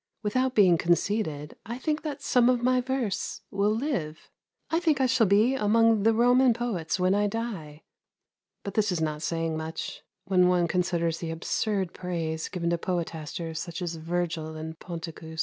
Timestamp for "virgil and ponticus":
13.97-15.39